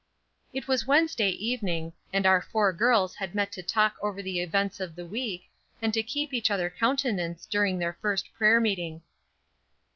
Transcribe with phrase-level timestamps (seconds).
[0.51, 4.79] It was Wednesday evening, and our four girls had met to talk over the events
[4.79, 5.43] of the week,
[5.79, 9.03] and to keep each other countenance during their first prayer meeting.